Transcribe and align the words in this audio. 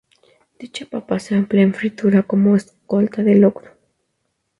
Dicha 0.57 0.87
papa 0.87 1.19
se 1.19 1.35
emplea 1.35 1.61
en 1.61 1.75
fritura 1.75 2.21
y 2.21 2.23
como 2.23 2.55
escolta 2.55 3.21
de 3.21 3.35
locro. 3.35 3.69